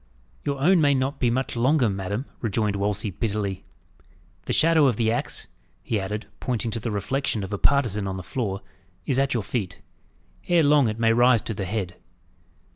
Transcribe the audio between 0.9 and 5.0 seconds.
not be much longer, madam," rejoined Wolsey bitterly. "The shadow of